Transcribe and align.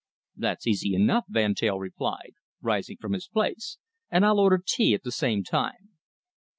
"That's 0.35 0.65
easy 0.65 0.95
enough," 0.95 1.25
Van 1.29 1.53
Teyl 1.53 1.77
replied, 1.77 2.33
rising 2.59 2.97
from 2.97 3.13
his 3.13 3.27
place. 3.27 3.77
"And 4.09 4.25
I'll 4.25 4.39
order 4.39 4.57
tea 4.57 4.95
at 4.95 5.03
the 5.03 5.11
same 5.11 5.43
time." 5.43 5.91